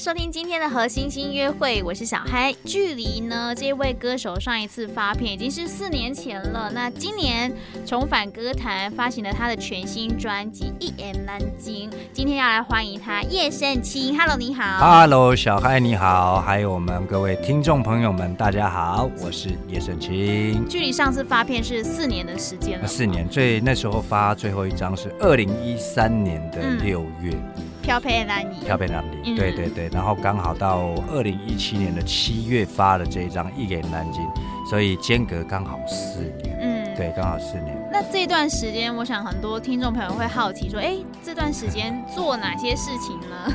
[0.00, 2.54] 收听今天的和星星约会，我是小嗨。
[2.64, 6.70] 距离呢，这位歌手上一次发片已经是四年前了。
[6.72, 11.90] 那今年重返歌坛，发行了他的全新专辑《一言难尽》。
[12.14, 14.18] 今天要来欢迎他，叶圣清。
[14.18, 14.78] Hello，你好。
[14.78, 16.40] Hello，小嗨，你好。
[16.40, 20.66] 还有我们各位听众朋友们，大家好，我是叶圣清。
[20.66, 22.86] 距离上次发片是四年的时间了。
[22.86, 27.34] 四年，最那时候发最后一张是二零一三年的六月。
[27.58, 34.22] 嗯飘配南里，飘配南里，对对对，然后刚好到二零一七年的七月发了这一张《一言难尽》，
[34.68, 37.76] 所以间隔刚好四年，嗯，对，刚好四年。
[37.92, 43.52] 那这段时间，我想很多听众朋友会好奇说，哎，这段时间做哪些事情呢？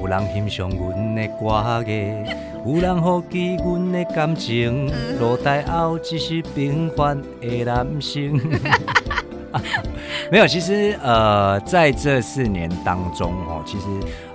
[0.00, 2.24] 有人欣赏阮的歌艺，
[2.66, 8.40] 有人好奇阮的感情，落台后只是平凡的男性。
[10.30, 13.86] 没有，其实呃，在这四年当中哦，其实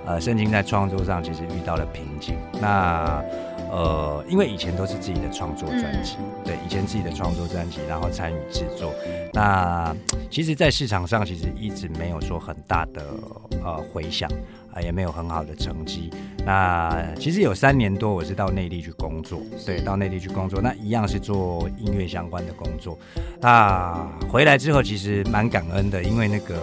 [0.06, 2.36] 呃，圣经在创作上其实遇到了瓶颈。
[2.60, 3.22] 那
[3.70, 8.94] 呃，因为以前都是自己的创作专辑，嗯、对，以前自己的创作专辑，然后参与制作。
[9.34, 9.94] 那
[10.30, 13.02] 其实，在市场上其实一直没有说很大的
[13.62, 14.30] 呃回响
[14.72, 16.10] 啊，也没有很好的成绩。
[16.44, 22.98] 那其实有三年多，我是到内地去工作，对，到内地去工作，那一样是做音乐相关的工作。
[23.40, 23.94] 那
[24.30, 26.60] 回来之后，其实蛮感恩的，因为那个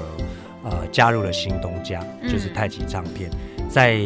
[0.63, 3.29] 呃加入了新东家，就是太极唱片，
[3.69, 3.99] 在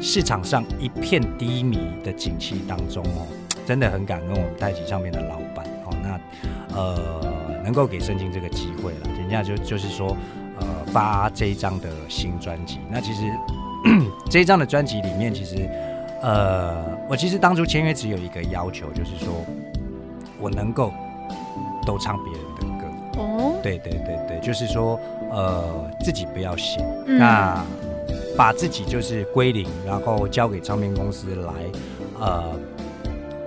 [0.00, 3.26] 市场上一片低迷的景气当中哦，
[3.64, 10.43] 真的很感恩我们太极唱片的老板哦，那呃能够给圣经这个机会了，人家就就是说呃
[10.94, 13.22] 发这一张的新专辑，那其实。
[14.30, 15.68] 这一张的专辑里面，其实，
[16.22, 19.44] 呃，我其实当初签约只有一个要求，就是说
[20.40, 20.90] 我能够
[21.84, 23.20] 都唱别人的歌。
[23.20, 24.98] 哦，对对对对，就是说，
[25.30, 25.62] 呃，
[26.00, 27.62] 自己不要写，嗯、那
[28.38, 31.52] 把自己就是归零，然后交给唱片公司来，
[32.18, 32.58] 呃，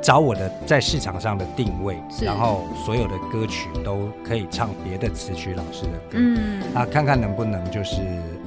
[0.07, 6.11] 找我的在市场上的定位，然后所有的歌曲都可以唱别的词曲老师的歌。
[6.13, 7.97] 嗯，那看看能不能就是。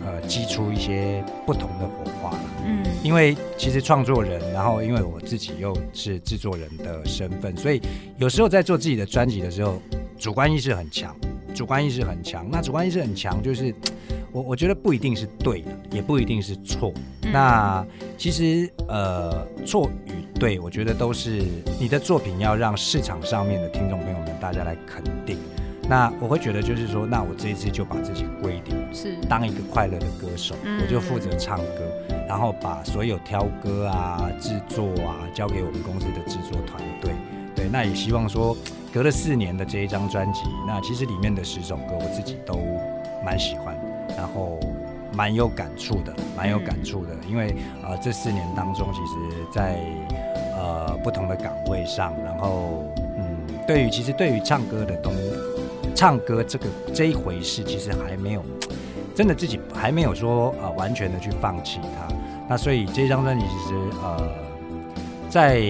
[0.02, 2.34] 呃，激出一些不同的火花。
[2.64, 7.82] 嗯，因为其实创作人，然后因为我自己又是制作人的身份，所以
[8.16, 9.78] 有时候在做自己的专辑的时候，
[10.18, 11.14] 主观意识很强，
[11.54, 12.48] 主观意识很强。
[12.50, 13.74] 那主观意识很强，就是
[14.32, 16.94] 我我觉得不一定是对的，也不一定是错。
[17.24, 20.09] 嗯、那其实呃，错与
[20.40, 21.42] 对，我觉得都是
[21.78, 25.36] 你的作品要让市场上面的听众朋友们大家来肯定。
[25.86, 31.92] 那我会觉得就是说，那我这一次就把自己规定，是当一个快乐的歌手，嗯、我就负责唱歌，
[32.26, 37.12] 然后把所有挑歌啊、制作啊交给我们公司的制作团队。
[37.54, 38.56] 对，那也希望说，
[38.94, 42.58] 隔了四年的这一张专辑，那其实里面的十首歌我自己都
[43.22, 43.76] 蛮喜欢，
[44.16, 44.58] 然后
[45.12, 47.12] 蛮有感触的，蛮有感触的。
[47.24, 49.78] 嗯、因为呃，这四年当中，其实在
[50.60, 52.84] 呃不同的岗位上，然后
[53.16, 53.24] 嗯，
[53.66, 55.12] 对于其实对于唱歌的东。
[55.92, 58.42] 唱歌这个这一回事，其实还没有
[59.14, 62.14] 真的自己还没有说呃完全的去放弃它。
[62.48, 64.32] 那所以这张专辑其实呃
[65.28, 65.60] 在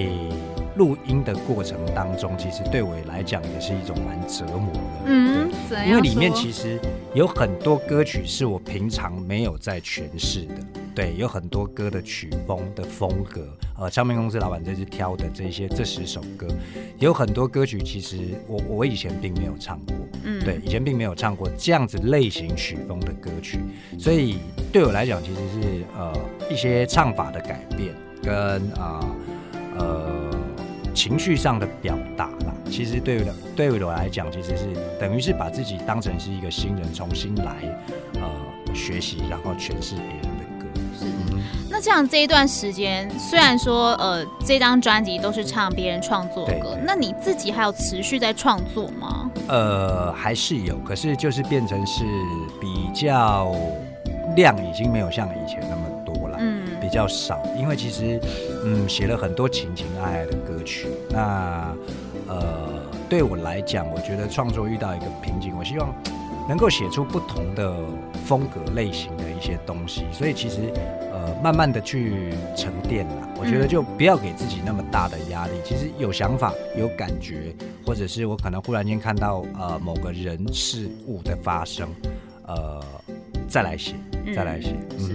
[0.77, 4.81] 录音的过程当中，其实对我来讲也是一种蛮折磨的。
[5.07, 5.51] 嗯，
[5.89, 6.78] 因为里面其实
[7.15, 10.55] 有很多歌曲是我平常没有在诠释的。
[10.95, 16.47] 对，有很多歌的曲风的风格，呃，唱片公司老板这次挑的这些这十首歌，
[16.99, 23.61] 有很多歌曲其实我我以前并没有唱过，嗯，对，以前并没有唱过这样子类型曲风的歌曲，
[23.99, 24.39] 所以
[24.73, 26.12] 对我来讲其实是呃
[26.51, 29.01] 一些唱法的改变跟啊
[29.78, 30.31] 呃，呃
[30.93, 34.67] 情绪上的表达啦，其实对我对我来讲其实是
[34.99, 37.62] 等于是把自己当成是一个新人，重新来
[38.15, 40.30] 呃学习，然后诠释别人。
[41.81, 49.31] 那这样这一段时间，虽然说呃这张专辑都是唱别人创作的歌，那你自己还有持续在创作吗？
[49.49, 52.04] 呃，还是有，可是就是变成是
[52.60, 53.57] 比较
[54.37, 58.21] 量已经没有像以前那么多了，嗯，比较少，因为其实
[58.63, 61.75] 嗯写了很多情情爱爱的歌曲，那
[62.28, 62.69] 呃
[63.09, 65.89] 对我来讲，我觉得创作遇到一个瓶颈，我希望
[66.51, 67.77] 能够写出不同的
[68.27, 70.57] 风格类型的一些东西，所以其实。
[71.13, 73.29] 呃，慢慢的去沉淀啦。
[73.39, 75.53] 我觉得就不要给自己那么大的压力。
[75.65, 77.55] 其实有想法、有感觉，
[77.85, 81.89] 或者是我可能忽然间看到呃某个人事物的发生，
[82.47, 82.83] 呃，
[83.49, 83.97] 再来写，
[84.35, 84.75] 再来写。
[84.99, 85.15] 嗯，是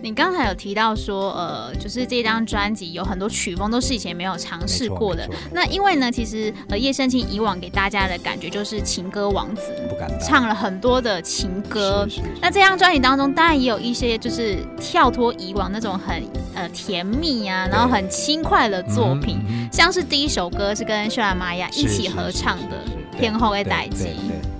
[0.00, 5.28] 你刚才有提到说，呃，就是这张专辑有很多曲风都是以前没有尝试过的。
[5.50, 9.72] 那因为呢，其实呃叶圣清以往给大家的感觉就是情歌王子，
[10.20, 12.06] 唱了很多的情歌。
[12.08, 16.22] 是是是，那这张专辑当中，当然也有一些就是跳脱以往那种很
[16.54, 22.76] 呃甜蜜啊，然后很轻快的作品，嗯、像是第一首歌是跟秀兰玛雅一起合唱的
[23.18, 24.04] 《天后的代志》。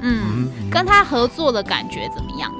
[0.00, 2.52] 嗯，跟他合作的感觉怎么样？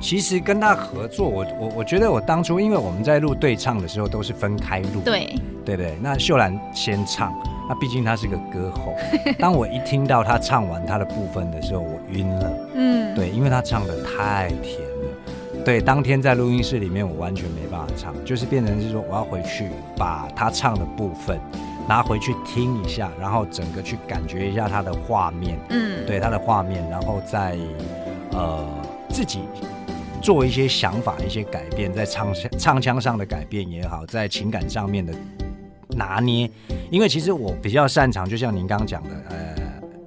[0.00, 5.34] 其实跟他合作，我我我觉得我当初因为我们在录对唱的时候都是分开录，对
[5.64, 5.98] 对对。
[6.02, 7.32] 那秀兰先唱，
[7.68, 8.94] 那毕竟他是个歌喉。
[9.38, 12.52] 当我一听到他唱完他的部分的时候，我晕了。
[12.74, 15.62] 嗯，对，因为他唱的太甜了。
[15.64, 21.38] 对，当天在录音室里面，我完全没办法唱，就是变成是说我要回去把他唱的部分。
[21.86, 27.58] 拿回去听一下，然后整个去感觉一下他的画面，嗯，对他的画面，然后再
[28.30, 28.66] 呃
[29.10, 29.40] 自己
[30.22, 32.28] 做一些想法、一些改变，在唱
[32.58, 35.12] 唱腔上的改变也好，在情感上面的
[35.96, 36.50] 拿捏。
[36.90, 39.56] 因为其实我比较擅长，就像您刚刚讲的，呃，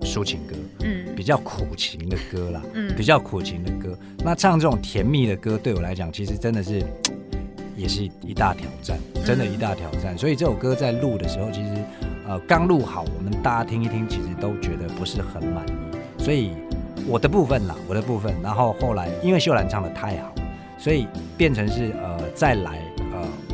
[0.02, 3.98] 抒情歌，嗯，比较苦情的歌啦，嗯，比较苦情的歌。
[4.20, 6.84] 那唱这种甜蜜的歌，对我来讲，其实真的是。
[7.78, 10.16] 也是一大挑战，真的一大挑战。
[10.16, 11.70] 嗯、所以这首歌在录的时候，其实
[12.28, 16.24] 呃刚录好，我们大家听一听，其实都觉得不是很满意。
[16.24, 16.54] 所以
[17.06, 20.34] 我的部分啦，我的部分，然后后来因为秀兰唱的太好，
[20.80, 21.06] 所以
[21.38, 22.87] 变成是呃再来呃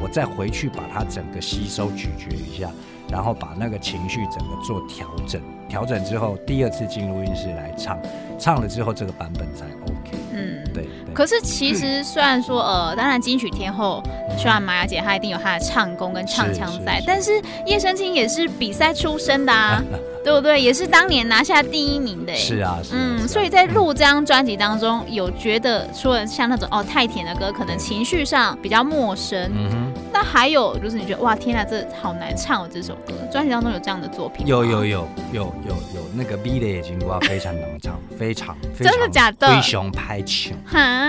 [0.04, 2.70] 我再回去把它整个吸收咀嚼一下，
[3.10, 7.98] 然后把那个情绪整个做调整，调整之后第二次进录音室来唱，
[8.38, 10.18] 唱了之后这个版本才 OK。
[10.34, 10.90] 嗯，对。
[11.14, 14.04] 可是其实虽然说呃，当然金曲天后
[14.38, 19.82] 虽然玛雅姐她一定有她的唱功跟唱腔在，但是叶圣清也是比赛出身的啊，
[20.26, 20.60] 对不对？
[20.60, 22.36] 也是当年拿下第一名的。
[22.36, 29.52] 是啊，嗯，所以在录这张专辑当中，有觉得说像那种哦太甜的歌，可能情绪上比较陌生。
[29.54, 29.83] 嗯
[30.14, 33.14] 那还有就是你觉得哇天啊，这好难唱哦这首歌。
[33.32, 34.46] 专辑当中有这样的作品？
[34.46, 39.48] 有有有有有有那个 V 的眼睛哇，非常能唱，非常真的假的？
[39.48, 40.52] 灰熊拍球。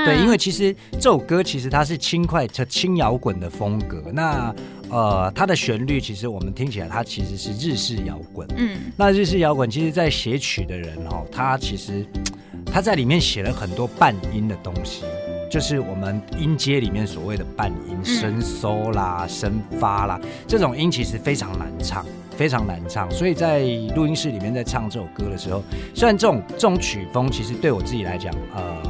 [0.06, 4.02] 对，因为其实这首歌其实它是轻快、轻摇滚的风格。
[4.12, 4.54] 那
[4.90, 8.48] 呃，它的旋律其实我们听起来，它其实是日式摇滚。
[8.56, 12.06] 嗯，那日式摇滚其实，在写曲的人哦，他其实
[12.64, 15.02] 他在里面写了很多半音的东西，
[15.54, 22.04] 就是我们音阶里面所谓的半音，升收啦、升发啦，这种音其实非常难唱，
[22.36, 23.08] 非常难唱。
[23.08, 23.60] 所以在
[23.94, 25.62] 录音室里面在唱这首歌的时候，
[25.94, 28.82] 虽然这种这种曲风其实对我自己来讲，呃。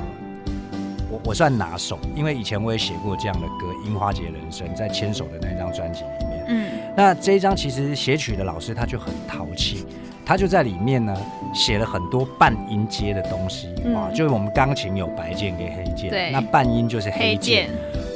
[1.10, 6.44] 我我算拿手，因为以前我也写过这样的歌《樱花节人生》，在牵手的那张专辑里面。
[6.48, 9.84] 嗯，那这一张其实写曲的老师他就很淘气，
[10.24, 11.16] 他就在里面呢
[11.54, 13.68] 写了很多半音阶的东西。
[13.94, 17.70] 哇，就是我们钢琴有白键跟黑键，对，那半音就是黑键。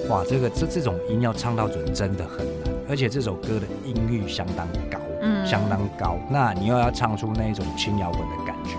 [0.09, 6.19] 哇，这个这这种音要唱到准真的很难，而且这首歌的音域相当高，嗯，相当高。
[6.31, 8.75] 那你又要唱出那一种轻摇滚的感觉，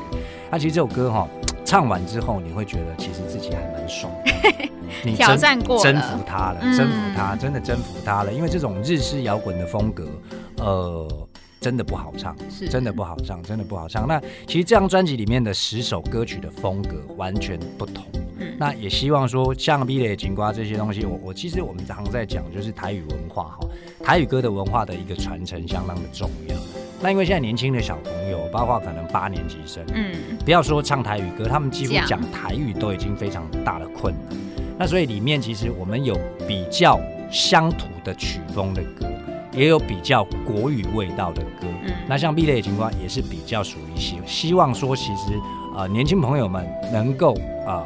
[0.50, 1.28] 那其实这首歌哈。
[1.66, 4.32] 唱完之后，你会觉得其实自己还蛮爽的。
[5.06, 8.34] 你挑战过，征服他了，征服他，真的征服他了。
[8.34, 10.04] 因为这种日式摇滚的风格，
[10.58, 11.08] 呃，
[11.60, 14.08] 真的不好唱，是真的不好唱，真的不好唱。
[14.08, 18.06] 那其实这张专辑里面的十首歌曲的风格完全不同。
[18.40, 23.68] 嗯，那也希望说，像《美丽的金瓜》这些东西，我我其实我们常在讲，就是台语文化哈，
[24.02, 26.56] 台语歌的文化的一个传承相当的重要。
[27.02, 34.38] 那因为现在年轻的小朋友，包括可能八年级生，嗯，不要说唱台语歌，他们几乎讲台语都已经非常大的困难。
[34.78, 36.18] 那所以里面其实我们有
[36.48, 36.98] 比较
[37.30, 39.06] 乡土的曲风的歌，
[39.52, 41.68] 也有比较国语味道的歌。
[41.84, 45.34] 嗯，那像《B 类的情况》也是比较属于希希望说，其实
[45.76, 47.34] 呃年轻朋友们能够
[47.66, 47.86] 啊、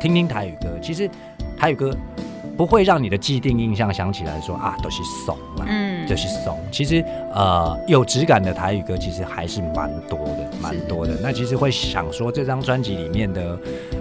[0.00, 0.78] 听听台语歌。
[0.82, 1.08] 其实
[1.56, 1.96] 台语歌。
[2.56, 6.58] 不会让你的既定印象想起来说啊，都是怂嘛，嗯，就是怂。
[6.72, 7.04] 其实
[7.34, 11.18] 呃，有质感的台语歌其实还是蛮多的，蛮多的。
[11.22, 13.58] 那其实会想说，这张专辑里面的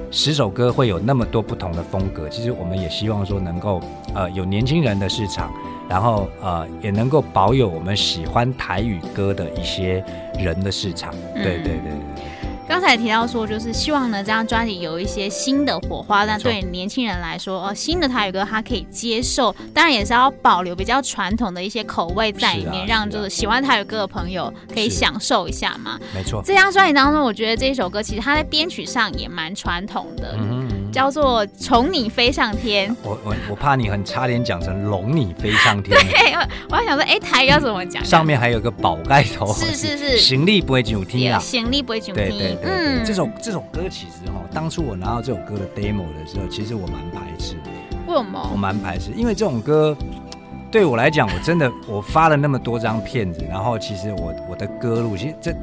[0.10, 2.30] 十首歌会有那么多不同的风格。
[2.30, 3.82] 其实我们也希望说，能够
[4.14, 5.52] 呃有年轻人的市场，
[5.90, 10.04] 然后呃也能够保有我们喜欢台语歌的一些
[10.40, 11.14] 人的市场。
[11.36, 12.26] 对对对对。
[12.68, 16.26] 刚才提到说，就是希望呢，这张专辑有一些新的火花。
[16.26, 26.00] 但对年轻人来说，哦，新的台语歌他可以接受，当然也是要保留比较传统的一些口味在里面，啊、让就是喜欢台语歌的朋友可以享受一下嘛。
[26.12, 26.42] 没错。
[26.44, 30.36] 这张专辑当中，我觉得这一首歌其实它在编曲上也蛮传统的。
[30.36, 30.65] 嗯
[30.96, 32.90] 叫做《宠你飞上天》。
[33.04, 35.92] 我我我怕你很差点讲成“龙你飞上天”。
[36.00, 36.34] 对，
[36.70, 38.02] 我还想说，哎、欸，台语要怎么讲？
[38.06, 39.54] 上面还有个宝盖头。
[39.54, 42.16] 是是是，行李不会久听啊，行李不会久听。
[42.16, 47.58] 对对对，这首这首歌其实哈，当初我拿到这首歌的 demo 的时候，其实我蛮排斥。
[48.08, 48.50] 为什么？
[48.54, 49.94] 我蛮排斥，因为这种歌
[50.72, 55.54] 对我来讲，我真的 我发了那么多张片子，然后其实我我的歌路，其实这。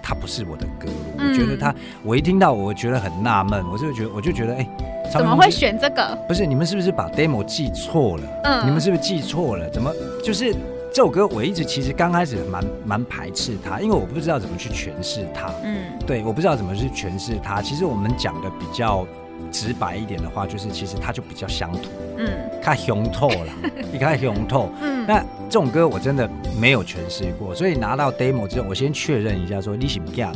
[0.00, 6.18] 它不是我的歌路，觉得他，我一听到我觉得很纳闷，我就觉得我就觉得，哎、欸，怎么会选这个？
[6.26, 8.22] 不是你们是不是把 demo 记错了？
[8.44, 9.68] 嗯，你们是不是记错了？
[9.70, 9.92] 怎么
[10.22, 10.52] 就是
[10.92, 11.26] 这首歌？
[11.28, 15.50] 我一直其实刚开始蛮蛮排斥它，因为我不知道怎么去诠释它。
[15.64, 15.76] 嗯，
[16.06, 17.62] 对，我不知道怎么去诠释它。
[17.62, 19.06] 其实我们讲的比较
[19.50, 21.88] 直白一点的话，就是其实它就比较乡土。
[22.18, 22.28] 嗯，
[22.60, 23.52] 看雄透了，
[23.92, 24.70] 你看雄透。
[24.80, 25.24] 嗯，那。
[25.50, 26.28] 这种歌我真的
[26.60, 30.26] 没有诠释过，所以拿到 demo 之后，我先确认一下说你是不是丢。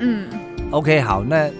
[0.00, 0.28] 嗯
[0.70, 1.50] ，OK，好，那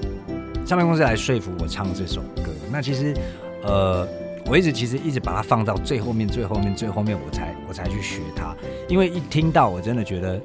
[0.67, 2.51] 唱片公司来说服我唱这首歌。
[2.71, 3.15] 那其实，
[3.63, 4.07] 呃，
[4.47, 8.55] 我一直其实一直把它放到最后面、最后面、最后面，我才我才去学它。
[8.89, 10.41] 因为一听到，我真的觉得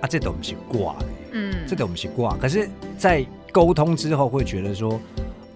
[0.00, 1.04] 啊，这东西挂了。
[1.32, 2.36] 嗯，这东西挂。
[2.36, 5.00] 可是，在沟通之后，会觉得说，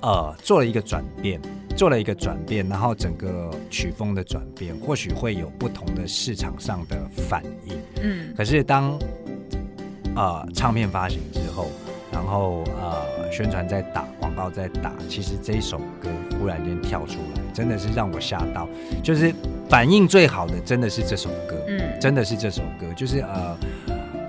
[0.01, 1.41] 呃，做了一个转变。
[1.75, 7.01] 做了一个转变，然后整个曲风的转变，或许会有不同的市场上的
[7.31, 7.75] 反应。
[8.03, 8.95] 嗯，可是当
[10.15, 11.71] 呃唱片发行之后，
[12.13, 18.69] 然后呃宣传在打，广告在打，其实这一首歌忽然间跳出来，真的是让我吓到。
[19.03, 19.35] 就是
[19.69, 21.57] 反应最好的，真的是这首歌。
[21.69, 22.87] 嗯，真的是这首歌。
[22.95, 23.57] 就是呃，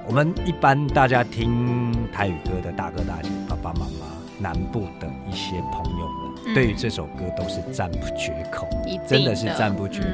[0.08, 4.08] 我们一般大家听台语歌的大哥大姐、爸爸妈妈、
[4.40, 6.54] 南部的一些朋友们。
[6.54, 8.68] 对于这首歌都是赞不绝口，
[9.08, 10.08] 真的是赞不绝口。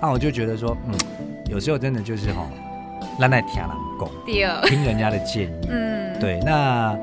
[0.00, 0.94] 那、嗯啊、我就觉得说，嗯，
[1.48, 2.44] 有时候真的就是哈，
[3.18, 3.68] 让那听人
[4.26, 5.68] 讲，听人家的建议。
[5.68, 6.40] 嗯，对。
[6.44, 6.96] 那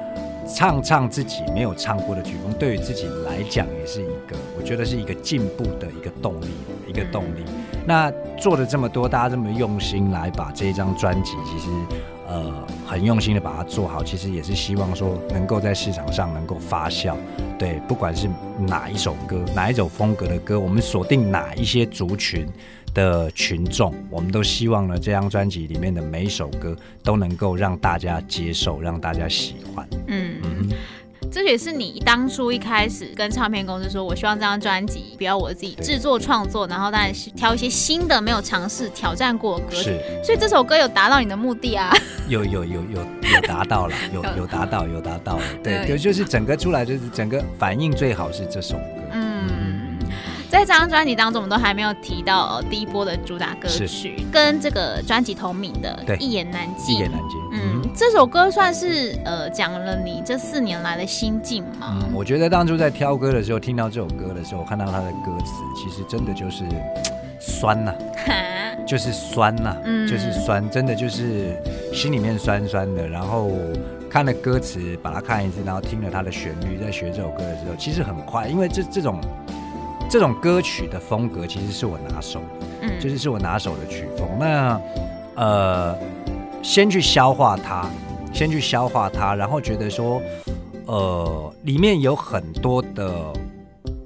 [0.48, 6.48] 唱唱自己没有唱过的曲风，对于自己来讲也是一个，我觉得是一个进步的一个动力，
[6.88, 7.44] 一个动力。
[7.48, 11.70] 嗯、那做了这么多，大家这么用心来把这一张专辑，其实
[12.28, 12.54] 呃
[12.86, 17.16] 很用心的把它做好，其实也是希望说能够在市场上能够发酵。
[17.58, 22.48] 对，不管是哪一首歌，哪一种风格的歌，我们锁定哪一些族群
[22.96, 29.88] 的群众，我们都希望呢，这张专辑里面的每一首歌都能够让大家接受，让大家喜欢。
[30.08, 30.38] 嗯。
[30.44, 30.70] 嗯
[31.32, 39.76] 这也是你当初一开始跟唱片公司说，我希望这张专辑不要我自己制作创作，然后当然是挑一些新的没有尝试挑战过的歌。
[39.76, 41.92] 是，所以这首歌有达到你的目的啊？
[42.30, 43.00] 有有有有
[43.34, 45.44] 有达到了，有 有达到有达到了。
[45.62, 48.82] 对，就就是整个出来就是整个反应最好是这首歌。
[50.50, 56.96] 在这张专辑当中，我们都还没有提到第一波的主打歌曲，跟这个专辑同名的《一言难尽》。
[56.98, 57.40] 一言难尽。
[57.52, 62.00] 嗯，这首歌算是呃讲了你这四年来的心境吗？
[62.02, 66.64] 嗯，我觉得当初在挑歌的时候，听到这首歌的时候，看到它的歌词，其实真的就是
[67.40, 67.94] 酸呐，
[68.88, 69.76] 就是酸呐，
[70.08, 71.60] 就是酸，真的就是
[71.92, 73.08] 心里面酸酸的。
[73.08, 73.52] 然后
[74.10, 79.20] 看了歌词，把它看一次，然后听了它的旋律，在学这首歌的时候，其实很快，因为这这种。
[80.10, 82.40] 这种歌曲的风格其实是我拿手，
[82.82, 84.28] 嗯，就是是我拿手的曲风。
[84.40, 84.80] 那
[85.36, 85.98] 呃，
[86.62, 87.90] 先去消化它，
[88.34, 90.22] 先去消化它，然后觉得说，
[90.86, 93.34] 呃，里面有很多的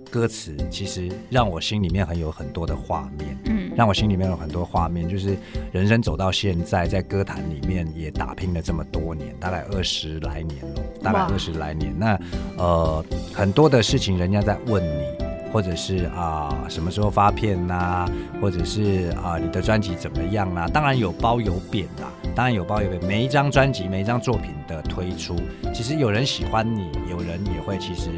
[0.10, 5.38] 歌词，其实让我心里面很有很多的画面，嗯，让我心里面有很多画面，就是
[5.72, 11.94] 人生走到现在，在歌坛里面也打拼了这么多年，大概二十来年了，大概二十来年。
[12.00, 12.20] 那
[12.58, 15.19] 呃，很多的事情人家在问你。
[15.51, 18.10] 或者是啊、呃，什么时候发片呐、啊？
[18.41, 20.68] 或者是啊、呃，你的专辑怎么样啦、啊？
[20.74, 23.03] 当然有褒有贬啦，当然有褒有贬。
[23.06, 25.36] 每一张专辑，每一张作品的推出，
[25.74, 28.10] 其实有人喜欢你，有人也会其实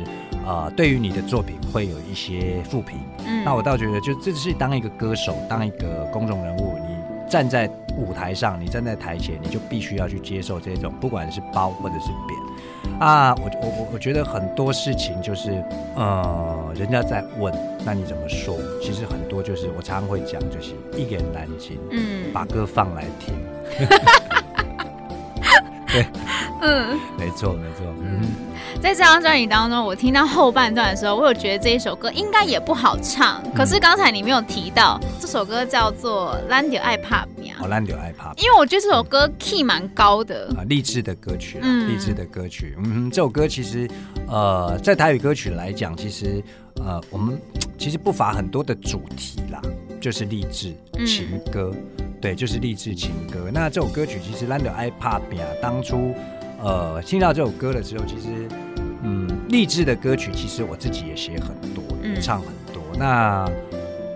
[0.45, 2.99] 啊、呃，对于你的作品会有一些负评。
[3.25, 12.37] 嗯，那我倒觉得，就这是当一个歌手，当一个公众人物，你站在舞台上，你站在台前，你就必须要去接受这种，不管是褒或者是贬。
[12.99, 15.63] 啊，我我我我觉得很多事情就是，
[15.95, 18.57] 呃，人家在问，那你怎么说？
[18.81, 23.33] 其实很多就是我常常会讲，就是一言难尽，嗯，把歌放来听，
[25.87, 26.05] 对，
[26.61, 28.21] 嗯，没错没错，嗯。
[28.81, 33.43] 在这张专辑当中，我听到后半段的时候，我有觉得这一首歌应该也不好唱。
[33.53, 37.27] 可是刚才你没有提到这首歌叫做《咱就爱打
[37.61, 38.43] 拼》，哦，咱就爱打拼。
[38.43, 42.75] 因为我觉得这首歌 key 蛮高的啊，励志的歌曲，励志的歌曲。
[42.83, 43.89] 嗯，这首歌其实
[44.27, 46.43] 呃，在台语歌曲来讲，其实
[46.83, 47.39] 呃，我们
[47.77, 49.61] 其实不乏很多的主题啦，
[49.99, 50.73] 就是励志
[51.05, 51.73] 情歌，
[52.19, 53.49] 对，就是励志情歌。
[53.53, 56.13] 那这首歌曲其实咱就爱打拼，当初
[56.61, 58.47] 呃听到这首歌的时候，其实。
[59.03, 62.83] 嗯，励志的歌曲，其实我自己也写很多，也唱很多。
[62.93, 63.51] 嗯、那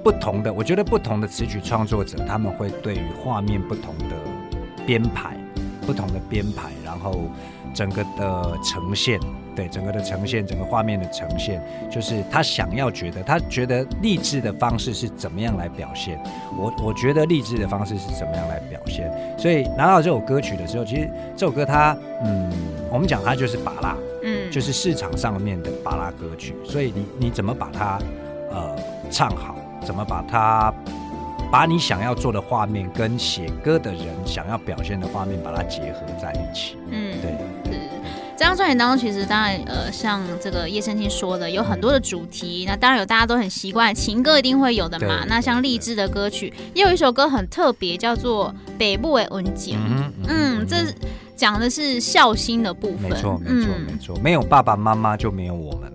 [0.05, 4.15] 不同的，我觉得不同的词曲创作者，他们会对于画面不同的
[4.85, 5.35] 编排，
[5.83, 7.23] 不同的编排，然后
[7.73, 9.19] 整个的呈现。
[9.55, 16.21] 对整个的呈现，整个画面的呈现，就是他想要觉得，他觉得励志的方式是怎么样来表现。
[16.55, 19.09] 我我觉得励志的方式是怎么样来表现。
[19.39, 22.51] 所以拿到这首歌曲的时候，其实这首歌它，嗯，
[22.91, 26.53] 我们讲它就是巴拉，嗯，就是市场上面的巴拉歌曲。
[26.65, 27.97] 所以你你怎么把它
[28.51, 28.77] 呃
[29.09, 29.55] 唱好，
[29.85, 30.73] 怎么把它
[31.51, 37.31] 把你想要做的画面跟写歌的人想要表现的画面把它结合在一起，嗯，对。
[38.37, 42.65] 这张专辑当中，其实当然，呃，像这个叶圣经说的，有很多的主题。
[42.67, 45.23] 那当然有大家都很习惯情歌，一定会有的嘛。
[45.25, 49.77] 那像励志的歌曲，也有一首歌很特别，叫做《北部的文景》。
[49.87, 50.75] 嗯，嗯，这
[51.37, 53.09] 讲的是孝心的部分。
[53.09, 54.17] 没错，没错，没错。
[54.21, 55.94] 没有爸爸妈妈，就没有我们嘛，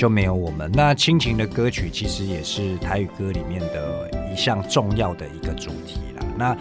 [0.00, 0.70] 就没有我们。
[0.72, 6.24] 那亲情的歌曲，其实也是台语歌里面的一项重要的一个主题啦。
[6.38, 6.56] 那，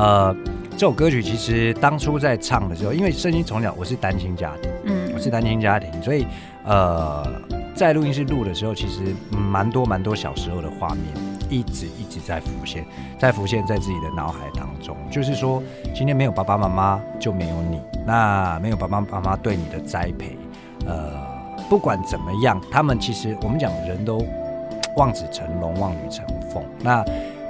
[0.00, 0.36] 呃。
[0.76, 6.26] 这首歌曲其实当初在唱的时候，因为圣经从小我是单亲家庭，嗯，我是单亲家庭，所以
[6.64, 7.24] 呃，
[7.76, 11.04] 在录音室录的时候，其实蛮多蛮多小时候的画面，
[11.48, 12.84] 一直一直在浮现，
[13.20, 14.96] 在浮现在自己的脑海当中。
[15.12, 15.62] 就是说，
[15.94, 20.36] 今天没有爸爸妈妈，就没有你，那没有爸爸妈妈对你的栽培，
[20.86, 21.12] 呃，
[21.68, 24.24] 不管怎么样，他们其实我们讲人都
[24.96, 27.04] 望子成龙，望女成凤，那。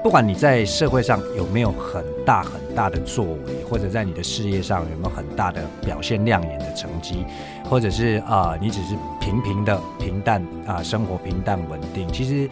[0.04, 7.24] 不管你在社会上有没有很大很大的作为，或者在你的事业上有没有很大的表现亮眼的成绩，
[7.70, 12.46] 或者是啊、呃，你只是平平的平淡啊、生活平淡稳定，其实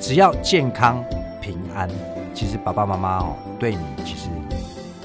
[0.00, 1.00] 只要健康
[1.40, 1.88] 平安，
[2.34, 4.28] 其实爸爸妈妈哦对你其实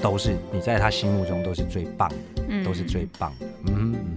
[0.02, 3.32] 都是你在他心目中都是最棒的，都是最棒，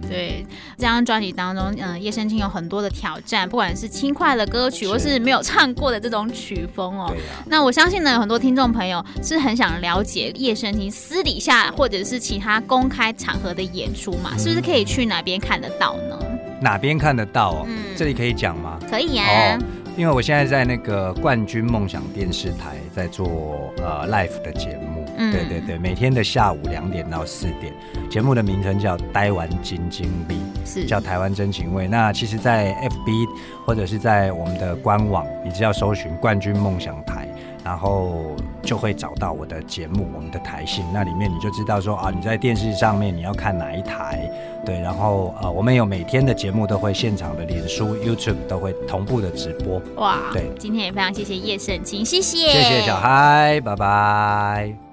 [0.08, 0.46] 对，
[0.76, 7.04] 这张专辑当中，嗯、呃，叶圣清有很多的挑战，不管是轻快的歌曲，或是没有唱过的这种曲风哦。
[7.04, 7.14] 啊、
[7.46, 16.18] 那我相信呢，有很多听众朋友是很想了解叶圣清私底下或者是其他公开场合的演出嘛，嗯、是不是可以去哪边看得到呢？
[16.60, 17.66] 哪边看得到哦？
[17.68, 18.78] 嗯，这里可以讲吗？
[18.90, 19.64] 可以呀、啊哦，
[19.96, 24.97] 因为我现在在那个冠军梦想电视台在做呃 live 的节目。
[25.18, 27.74] 嗯、对对对，每天的下午两点到四点，
[28.08, 31.88] 节目的名称叫《呆玩金金币》，是叫台湾真情味。
[31.88, 33.26] 那其实，在 FB
[33.66, 37.28] 或者是在我们的官网，你只要搜寻“冠军梦想台”，
[37.64, 40.84] 然后就会找到我的节目，我们的台信。
[40.94, 44.30] 那里面你就知道说啊，你在电视上面你要看哪一台，
[44.64, 44.80] 对。
[44.80, 49.82] 然后呃，我们有每天的节目都会现场的脸书、YouTube 都会同步的直播。
[49.96, 54.87] 哇，对，今天也非常谢谢叶盛清，谢谢，谢谢小嗨，拜拜。